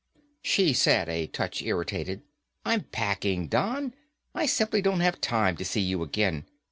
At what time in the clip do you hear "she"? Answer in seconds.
0.41-0.73